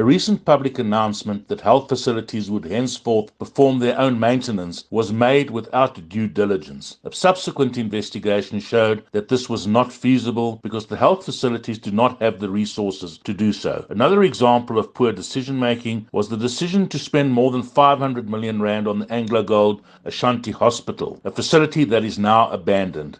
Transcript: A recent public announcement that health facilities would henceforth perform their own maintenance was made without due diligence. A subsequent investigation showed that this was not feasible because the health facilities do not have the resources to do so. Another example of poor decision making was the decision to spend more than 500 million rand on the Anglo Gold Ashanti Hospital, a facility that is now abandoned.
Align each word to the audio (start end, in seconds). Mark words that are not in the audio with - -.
A 0.00 0.02
recent 0.02 0.46
public 0.46 0.78
announcement 0.78 1.48
that 1.48 1.60
health 1.60 1.90
facilities 1.90 2.50
would 2.50 2.64
henceforth 2.64 3.38
perform 3.38 3.80
their 3.80 4.00
own 4.00 4.18
maintenance 4.18 4.84
was 4.88 5.12
made 5.12 5.50
without 5.50 6.08
due 6.08 6.26
diligence. 6.26 6.96
A 7.04 7.12
subsequent 7.12 7.76
investigation 7.76 8.60
showed 8.60 9.04
that 9.12 9.28
this 9.28 9.50
was 9.50 9.66
not 9.66 9.92
feasible 9.92 10.58
because 10.62 10.86
the 10.86 10.96
health 10.96 11.26
facilities 11.26 11.78
do 11.78 11.90
not 11.90 12.18
have 12.22 12.40
the 12.40 12.48
resources 12.48 13.18
to 13.24 13.34
do 13.34 13.52
so. 13.52 13.84
Another 13.90 14.22
example 14.22 14.78
of 14.78 14.94
poor 14.94 15.12
decision 15.12 15.58
making 15.58 16.08
was 16.12 16.30
the 16.30 16.36
decision 16.38 16.88
to 16.88 16.98
spend 16.98 17.34
more 17.34 17.50
than 17.50 17.62
500 17.62 18.26
million 18.26 18.62
rand 18.62 18.88
on 18.88 19.00
the 19.00 19.12
Anglo 19.12 19.42
Gold 19.42 19.82
Ashanti 20.06 20.50
Hospital, 20.50 21.20
a 21.24 21.30
facility 21.30 21.84
that 21.84 22.04
is 22.04 22.18
now 22.18 22.48
abandoned. 22.48 23.18